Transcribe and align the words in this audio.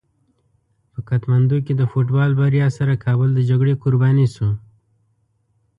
په 0.91 0.99
کتمندو 1.09 1.57
کې 1.65 1.73
د 1.75 1.81
فوټبال 1.91 2.31
بریا 2.39 2.67
سره 2.77 3.01
کابل 3.05 3.29
د 3.33 3.39
جګړې 3.49 3.73
قرباني 3.83 4.27
شو. 4.35 4.49